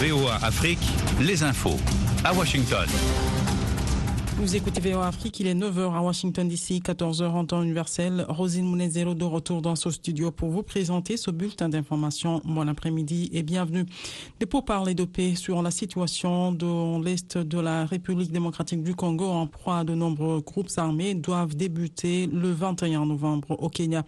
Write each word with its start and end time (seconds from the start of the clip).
VOA 0.00 0.36
Afrique, 0.36 0.78
les 1.20 1.42
infos. 1.42 1.76
À 2.24 2.32
Washington. 2.32 2.86
Vous 4.38 4.56
écoutez 4.56 4.80
VOA 4.80 5.08
Afrique, 5.08 5.38
il 5.40 5.46
est 5.46 5.54
9h 5.54 5.94
à 5.94 6.00
Washington 6.00 6.48
DC, 6.48 6.80
14h 6.82 7.24
en 7.24 7.44
temps 7.44 7.62
universel. 7.62 8.24
Rosine 8.26 8.64
Mounezero 8.64 9.12
de 9.12 9.24
retour 9.24 9.60
dans 9.60 9.76
ce 9.76 9.90
studio 9.90 10.30
pour 10.30 10.48
vous 10.48 10.62
présenter 10.62 11.18
ce 11.18 11.30
bulletin 11.30 11.68
d'information. 11.68 12.40
Bon 12.46 12.66
après-midi 12.66 13.28
et 13.34 13.42
bienvenue. 13.42 13.84
Des 14.38 14.46
pourparlers 14.46 14.94
de 14.94 15.04
paix 15.04 15.34
sur 15.34 15.60
la 15.60 15.70
situation 15.70 16.50
dans 16.52 16.98
l'est 16.98 17.36
de 17.36 17.60
la 17.60 17.84
République 17.84 18.32
démocratique 18.32 18.82
du 18.82 18.94
Congo 18.94 19.26
en 19.26 19.46
proie 19.46 19.80
à 19.80 19.84
de 19.84 19.94
nombreux 19.94 20.40
groupes 20.40 20.70
armés 20.78 21.14
doivent 21.14 21.54
débuter 21.54 22.26
le 22.26 22.50
21 22.50 23.04
novembre 23.04 23.50
au 23.62 23.68
Kenya. 23.68 24.06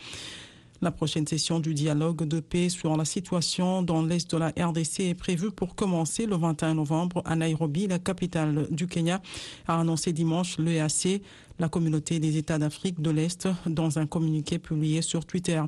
La 0.83 0.91
prochaine 0.91 1.29
session 1.29 1.61
du 1.61 1.75
dialogue 1.75 2.27
de 2.27 2.41
paix 2.41 2.69
sur 2.69 2.97
la 2.97 3.05
situation 3.05 3.83
dans 3.83 4.03
l'est 4.03 4.29
de 4.29 4.37
la 4.37 4.49
RDC 4.49 4.99
est 4.99 5.15
prévue 5.15 5.53
pour 5.53 5.77
commencer 5.77 6.27
le 6.27 6.35
21 6.35 6.75
novembre 6.75 7.23
à 7.25 7.37
Nairobi, 7.37 7.87
la 7.87 8.01
capitale 8.01 8.67
du 8.69 8.89
Kenya, 8.89 9.23
a 9.69 9.79
annoncé 9.79 10.13
dimanche 10.13 10.59
l'EAC, 10.59 11.23
la 11.61 11.69
communauté 11.69 12.19
des 12.19 12.37
États 12.37 12.59
d'Afrique 12.59 13.01
de 13.01 13.11
l'Est, 13.11 13.47
dans 13.65 14.01
un 14.01 14.07
communiqué 14.07 14.59
publié 14.59 15.03
sur 15.03 15.25
Twitter. 15.25 15.63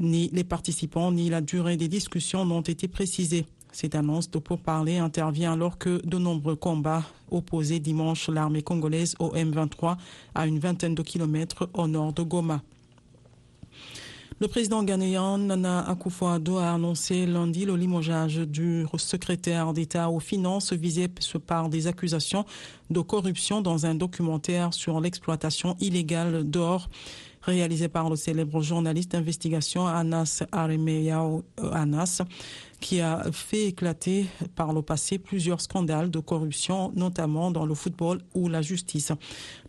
Ni 0.00 0.28
les 0.32 0.42
participants 0.42 1.12
ni 1.12 1.30
la 1.30 1.40
durée 1.40 1.76
des 1.76 1.86
discussions 1.86 2.44
n'ont 2.44 2.62
été 2.62 2.88
précisés. 2.88 3.46
Cette 3.70 3.94
annonce 3.94 4.28
de 4.28 4.40
pourparler 4.40 4.98
intervient 4.98 5.52
alors 5.52 5.78
que 5.78 6.04
de 6.04 6.18
nombreux 6.18 6.56
combats 6.56 7.04
opposaient 7.30 7.78
dimanche 7.78 8.28
l'armée 8.28 8.62
congolaise 8.62 9.14
au 9.20 9.36
M23 9.36 9.96
à 10.34 10.48
une 10.48 10.58
vingtaine 10.58 10.96
de 10.96 11.02
kilomètres 11.02 11.70
au 11.74 11.86
nord 11.86 12.12
de 12.12 12.22
Goma. 12.24 12.60
Le 14.38 14.48
président 14.48 14.82
ghanéen 14.82 15.38
Nana 15.38 15.90
Akufo-Addo 15.90 16.58
a 16.58 16.74
annoncé 16.74 17.24
lundi 17.24 17.64
le 17.64 17.74
limogeage 17.74 18.36
du 18.36 18.84
secrétaire 18.98 19.72
d'État 19.72 20.10
aux 20.10 20.20
finances 20.20 20.74
visé 20.74 21.08
par 21.46 21.70
des 21.70 21.86
accusations 21.86 22.44
de 22.90 23.00
corruption 23.00 23.62
dans 23.62 23.86
un 23.86 23.94
documentaire 23.94 24.74
sur 24.74 25.00
l'exploitation 25.00 25.74
illégale 25.80 26.44
d'or 26.44 26.90
réalisé 27.40 27.88
par 27.88 28.10
le 28.10 28.16
célèbre 28.16 28.60
journaliste 28.60 29.12
d'investigation 29.12 29.86
Anas 29.86 30.42
Aremeyao 30.52 31.42
Anas, 31.72 32.20
qui 32.78 33.00
a 33.00 33.24
fait 33.32 33.68
éclater 33.68 34.26
par 34.54 34.74
le 34.74 34.82
passé 34.82 35.18
plusieurs 35.18 35.62
scandales 35.62 36.10
de 36.10 36.18
corruption, 36.18 36.92
notamment 36.94 37.50
dans 37.50 37.64
le 37.64 37.74
football 37.74 38.20
ou 38.34 38.48
la 38.48 38.60
justice. 38.60 39.12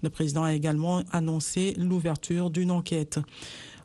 Le 0.01 0.09
président 0.09 0.43
a 0.43 0.53
également 0.53 1.03
annoncé 1.13 1.73
l'ouverture 1.77 2.49
d'une 2.49 2.71
enquête. 2.71 3.19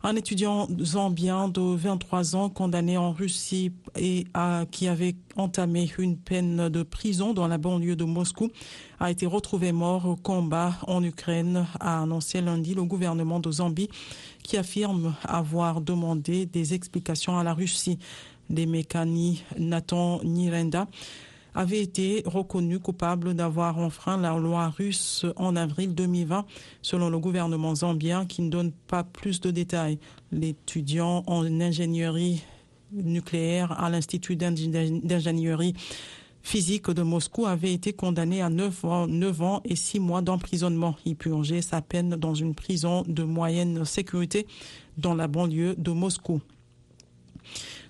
Un 0.05 0.17
étudiant 0.17 0.67
zambien 0.81 1.47
de 1.47 1.61
23 1.61 2.35
ans 2.35 2.49
condamné 2.49 2.97
en 2.97 3.13
Russie 3.13 3.71
et 3.97 4.27
qui 4.73 4.89
avait 4.89 5.15
entamé 5.37 5.89
une 5.97 6.17
peine 6.17 6.69
de 6.69 6.83
prison 6.83 7.33
dans 7.33 7.47
la 7.47 7.57
banlieue 7.57 7.95
de 7.95 8.03
Moscou 8.03 8.51
a 8.99 9.13
été 9.13 9.27
retrouvé 9.27 9.71
mort 9.71 10.07
au 10.07 10.17
combat 10.17 10.75
en 10.89 11.05
Ukraine, 11.05 11.69
a 11.79 12.03
annoncé 12.03 12.41
lundi 12.41 12.75
le 12.75 12.83
gouvernement 12.83 13.39
de 13.39 13.53
Zambie 13.53 13.91
qui 14.43 14.57
affirme 14.57 15.15
avoir 15.23 15.81
demandé 15.81 16.47
des 16.47 16.75
explications 16.75 17.39
à 17.39 17.45
la 17.45 17.55
Russie. 17.55 18.01
Des 18.51 18.67
mécaniques 18.67 19.45
Nathan 19.57 20.21
Nirenda 20.25 20.89
avait 21.55 21.81
été 21.81 22.23
reconnu 22.25 22.79
coupable 22.79 23.35
d'avoir 23.35 23.79
enfreint 23.79 24.17
la 24.17 24.37
loi 24.37 24.69
russe 24.71 25.27
en 25.37 25.57
avril 25.57 25.95
2020, 25.95 26.45
selon 26.81 27.11
le 27.11 27.19
gouvernement 27.19 27.75
zambien 27.75 28.27
qui 28.27 28.43
ne 28.43 28.51
donne 28.51 28.73
pas 28.73 29.05
plus 29.05 29.41
de 29.41 29.51
détails. 29.51 29.99
L'étudiant 30.31 31.25
en 31.27 31.45
ingénierie 31.61 32.43
nucléaire 32.93 33.73
à 33.81 33.91
l'Institut 33.91 34.37
d'ingénierie 34.37 35.75
physique 36.43 36.91
de 36.91 37.03
Moscou 37.03 37.47
avait 37.47 37.73
été 37.73 37.93
condamné 37.93 38.43
à 38.43 38.51
9 38.51 38.85
ans, 38.85 39.07
9 39.07 39.43
ans 39.43 39.61
et 39.65 39.77
6 39.77 40.01
mois 40.01 40.23
d'emprisonnement. 40.23 40.97
Il 41.05 41.17
purgeait 41.17 41.63
sa 41.63 41.81
peine 41.81 42.17
dans 42.17 42.35
une 42.35 42.55
prison 42.55 43.05
de 43.07 43.23
moyenne 43.23 43.85
sécurité 43.85 44.47
dans 44.99 45.15
la 45.15 45.29
banlieue 45.29 45.75
de 45.79 45.93
Moscou. 45.93 46.41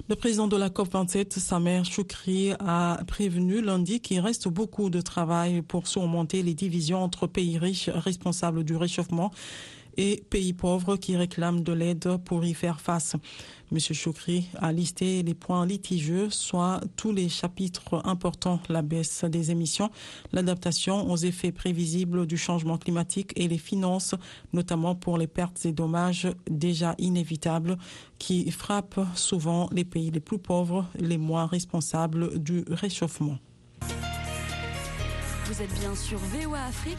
Le 0.08 0.16
président 0.16 0.48
de 0.48 0.56
la 0.56 0.68
COP27, 0.68 1.38
Samer 1.38 1.84
Choukri, 1.84 2.52
a 2.58 2.98
prévenu 3.06 3.62
lundi 3.62 4.00
qu'il 4.00 4.18
reste 4.18 4.48
beaucoup 4.48 4.90
de 4.90 5.00
travail 5.00 5.62
pour 5.62 5.86
surmonter 5.86 6.42
les 6.42 6.54
divisions 6.54 7.02
entre 7.02 7.28
pays 7.28 7.56
riches 7.56 7.88
responsables 7.88 8.64
du 8.64 8.74
réchauffement 8.74 9.30
et 9.96 10.24
pays 10.30 10.52
pauvres 10.52 10.96
qui 10.96 11.16
réclament 11.16 11.62
de 11.62 11.72
l'aide 11.72 12.16
pour 12.24 12.44
y 12.44 12.54
faire 12.54 12.80
face. 12.80 13.16
Monsieur 13.70 13.94
Choukri 13.94 14.48
a 14.56 14.70
listé 14.70 15.22
les 15.22 15.32
points 15.32 15.64
litigieux, 15.64 16.28
soit 16.28 16.82
tous 16.96 17.10
les 17.10 17.30
chapitres 17.30 18.02
importants, 18.04 18.60
la 18.68 18.82
baisse 18.82 19.24
des 19.24 19.50
émissions, 19.50 19.90
l'adaptation 20.32 21.10
aux 21.10 21.16
effets 21.16 21.52
prévisibles 21.52 22.26
du 22.26 22.36
changement 22.36 22.76
climatique 22.76 23.32
et 23.34 23.48
les 23.48 23.56
finances, 23.56 24.14
notamment 24.52 24.94
pour 24.94 25.16
les 25.16 25.26
pertes 25.26 25.64
et 25.64 25.72
dommages 25.72 26.28
déjà 26.50 26.94
inévitables 26.98 27.78
qui 28.18 28.50
frappent 28.50 29.00
souvent 29.14 29.70
les 29.72 29.84
pays 29.84 30.10
les 30.10 30.20
plus 30.20 30.38
pauvres, 30.38 30.86
les 30.98 31.18
moins 31.18 31.46
responsables 31.46 32.38
du 32.38 32.64
réchauffement. 32.68 33.38
Vous 35.52 35.60
êtes 35.60 35.80
bien 35.80 35.94
sur 35.94 36.16
VOA 36.16 36.64
Afrique, 36.64 36.96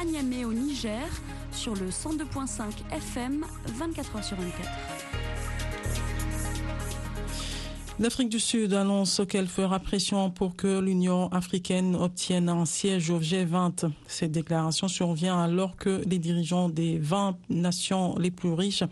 à 0.00 0.04
Niamey 0.04 0.44
au 0.44 0.52
Niger, 0.52 1.04
sur 1.50 1.74
le 1.74 1.88
102.5 1.88 2.92
FM, 2.92 3.44
24h 3.76 4.22
sur 4.22 4.36
24. 4.36 4.68
L'Afrique 7.98 8.28
du 8.28 8.38
Sud 8.38 8.72
annonce 8.74 9.20
qu'elle 9.28 9.48
fera 9.48 9.80
pression 9.80 10.30
pour 10.30 10.54
que 10.54 10.78
l'Union 10.78 11.26
africaine 11.32 11.96
obtienne 11.96 12.48
un 12.48 12.66
siège 12.66 13.10
au 13.10 13.18
G20. 13.18 13.90
Cette 14.06 14.30
déclaration 14.30 14.86
survient 14.86 15.36
alors 15.42 15.74
que 15.76 16.00
les 16.06 16.20
dirigeants 16.20 16.68
des 16.68 16.98
20 16.98 17.36
nations 17.48 18.16
les 18.16 18.30
plus 18.30 18.52
riches 18.52 18.84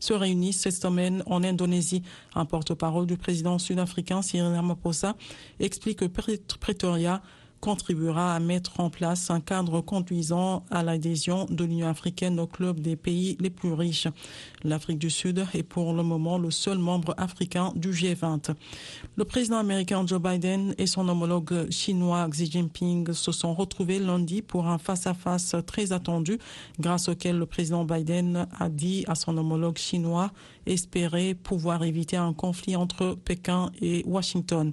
se 0.00 0.14
réunissent 0.14 0.60
cette 0.60 0.80
semaine 0.80 1.22
en 1.26 1.44
Indonésie. 1.44 2.02
Un 2.34 2.46
porte-parole 2.46 3.04
du 3.04 3.18
président 3.18 3.58
sud-africain 3.58 4.22
Cyril 4.22 4.54
Ramaphosa 4.54 5.14
explique 5.60 5.98
que 5.98 6.06
Pretoria 6.06 7.20
contribuera 7.66 8.36
à 8.36 8.38
mettre 8.38 8.78
en 8.78 8.90
place 8.90 9.28
un 9.28 9.40
cadre 9.40 9.80
conduisant 9.80 10.62
à 10.70 10.84
l'adhésion 10.84 11.46
de 11.50 11.64
l'Union 11.64 11.88
africaine 11.88 12.38
au 12.38 12.46
club 12.46 12.78
des 12.78 12.94
pays 12.94 13.36
les 13.40 13.50
plus 13.50 13.72
riches. 13.72 14.06
L'Afrique 14.62 15.00
du 15.00 15.10
Sud 15.10 15.44
est 15.52 15.64
pour 15.64 15.92
le 15.92 16.04
moment 16.04 16.38
le 16.38 16.52
seul 16.52 16.78
membre 16.78 17.12
africain 17.16 17.72
du 17.74 17.90
G20. 17.90 18.54
Le 19.16 19.24
président 19.24 19.58
américain 19.58 20.06
Joe 20.06 20.22
Biden 20.22 20.76
et 20.78 20.86
son 20.86 21.08
homologue 21.08 21.68
chinois 21.68 22.28
Xi 22.30 22.48
Jinping 22.48 23.12
se 23.12 23.32
sont 23.32 23.52
retrouvés 23.52 23.98
lundi 23.98 24.42
pour 24.42 24.68
un 24.68 24.78
face-à-face 24.78 25.56
très 25.66 25.90
attendu, 25.92 26.38
grâce 26.78 27.08
auquel 27.08 27.36
le 27.36 27.46
président 27.46 27.84
Biden 27.84 28.46
a 28.60 28.68
dit 28.68 29.02
à 29.08 29.16
son 29.16 29.36
homologue 29.36 29.76
chinois 29.76 30.30
espérer 30.66 31.34
pouvoir 31.34 31.82
éviter 31.82 32.16
un 32.16 32.32
conflit 32.32 32.76
entre 32.76 33.16
Pékin 33.24 33.72
et 33.80 34.04
Washington. 34.06 34.72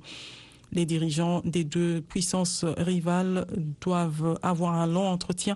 Les 0.74 0.86
dirigeants 0.86 1.42
des 1.46 1.64
deux 1.64 2.02
puissances 2.02 2.66
rivales 2.78 3.46
doivent 3.80 4.40
avoir 4.42 4.74
un 4.74 4.88
long 4.88 5.08
entretien 5.08 5.56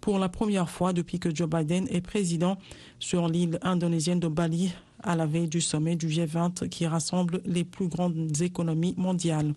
pour 0.00 0.18
la 0.18 0.28
première 0.28 0.70
fois 0.70 0.92
depuis 0.92 1.18
que 1.18 1.34
Joe 1.34 1.48
Biden 1.48 1.88
est 1.90 2.00
président 2.00 2.58
sur 2.98 3.28
l'île 3.28 3.58
indonésienne 3.62 4.20
de 4.20 4.28
Bali 4.28 4.72
à 5.02 5.16
la 5.16 5.26
veille 5.26 5.48
du 5.48 5.60
sommet 5.60 5.96
du 5.96 6.08
G20 6.08 6.68
qui 6.68 6.86
rassemble 6.86 7.40
les 7.44 7.64
plus 7.64 7.88
grandes 7.88 8.40
économies 8.40 8.94
mondiales. 8.96 9.54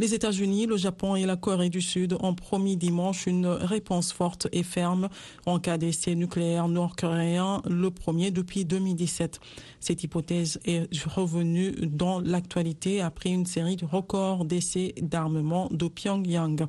Les 0.00 0.14
États-Unis, 0.14 0.64
le 0.64 0.78
Japon 0.78 1.14
et 1.14 1.26
la 1.26 1.36
Corée 1.36 1.68
du 1.68 1.82
Sud 1.82 2.16
ont 2.20 2.34
promis 2.34 2.78
dimanche 2.78 3.26
une 3.26 3.44
réponse 3.44 4.14
forte 4.14 4.48
et 4.50 4.62
ferme 4.62 5.10
en 5.44 5.58
cas 5.58 5.76
d'essai 5.76 6.14
nucléaire 6.14 6.68
nord-coréen, 6.68 7.60
le 7.68 7.90
premier 7.90 8.30
depuis 8.30 8.64
2017. 8.64 9.40
Cette 9.78 10.02
hypothèse 10.02 10.58
est 10.64 10.88
revenue 11.04 11.72
dans 11.82 12.18
l'actualité 12.18 13.02
après 13.02 13.28
une 13.28 13.44
série 13.44 13.76
de 13.76 13.84
records 13.84 14.46
d'essais 14.46 14.94
d'armement 15.02 15.68
de 15.70 15.86
Pyongyang. 15.86 16.66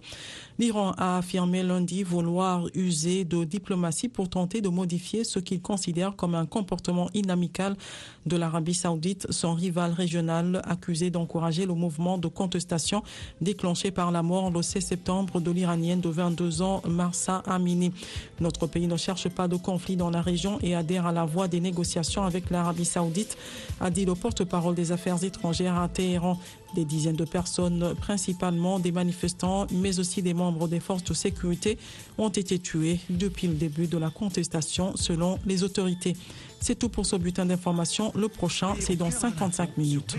L'Iran 0.59 0.91
a 0.97 1.17
affirmé 1.17 1.63
lundi 1.63 2.03
vouloir 2.03 2.67
user 2.75 3.23
de 3.23 3.45
diplomatie 3.45 4.09
pour 4.09 4.27
tenter 4.27 4.59
de 4.59 4.67
modifier 4.67 5.23
ce 5.23 5.39
qu'il 5.39 5.61
considère 5.61 6.17
comme 6.17 6.35
un 6.35 6.45
comportement 6.45 7.09
inamical 7.13 7.77
de 8.25 8.35
l'Arabie 8.35 8.73
saoudite, 8.73 9.25
son 9.31 9.53
rival 9.53 9.93
régional 9.93 10.61
accusé 10.65 11.09
d'encourager 11.09 11.65
le 11.65 11.73
mouvement 11.73 12.17
de 12.17 12.27
contestation 12.27 13.03
déclenché 13.41 13.91
par 13.91 14.11
la 14.11 14.21
mort 14.21 14.51
le 14.51 14.61
16 14.61 14.85
septembre 14.85 15.39
de 15.39 15.51
l'Iranienne 15.51 16.01
de 16.01 16.09
22 16.09 16.61
ans, 16.61 16.81
Marsa 16.87 17.43
Amini. 17.45 17.91
Notre 18.39 18.67
pays 18.67 18.87
ne 18.87 18.97
cherche 18.97 19.29
pas 19.29 19.47
de 19.47 19.55
conflit 19.55 19.95
dans 19.95 20.09
la 20.09 20.21
région 20.21 20.59
et 20.61 20.75
adhère 20.75 21.07
à 21.07 21.11
la 21.11 21.25
voie 21.25 21.47
des 21.47 21.59
négociations 21.59 22.23
avec 22.23 22.49
l'Arabie 22.49 22.85
saoudite, 22.85 23.37
a 23.79 23.89
dit 23.89 24.05
le 24.05 24.15
porte-parole 24.15 24.75
des 24.75 24.91
affaires 24.91 25.23
étrangères 25.23 25.77
à 25.77 25.87
Téhéran. 25.87 26.39
Des 26.73 26.85
dizaines 26.85 27.17
de 27.17 27.25
personnes, 27.25 27.95
principalement 27.99 28.79
des 28.79 28.93
manifestants, 28.93 29.67
mais 29.73 29.99
aussi 29.99 30.21
des 30.21 30.33
membres 30.33 30.69
des 30.69 30.79
forces 30.79 31.03
de 31.03 31.13
sécurité, 31.13 31.77
ont 32.17 32.29
été 32.29 32.59
tués 32.59 33.01
depuis 33.09 33.47
le 33.47 33.55
début 33.55 33.87
de 33.87 33.97
la 33.97 34.09
contestation, 34.09 34.93
selon 34.95 35.37
les 35.45 35.63
autorités. 35.63 36.15
C'est 36.61 36.75
tout 36.79 36.87
pour 36.87 37.05
ce 37.05 37.17
bulletin 37.17 37.45
d'information. 37.45 38.13
Le 38.15 38.29
prochain, 38.29 38.75
c'est 38.79 38.95
dans 38.95 39.11
55 39.11 39.77
minutes. 39.77 40.15